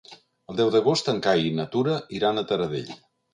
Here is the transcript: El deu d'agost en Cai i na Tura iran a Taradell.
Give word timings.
El 0.53 0.55
deu 0.61 0.71
d'agost 0.75 1.11
en 1.13 1.19
Cai 1.27 1.45
i 1.49 1.51
na 1.59 1.67
Tura 1.75 1.99
iran 2.21 2.41
a 2.43 2.47
Taradell. 2.53 2.91